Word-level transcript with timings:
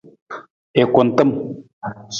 I 0.81 0.83
kuntam. 0.93 1.29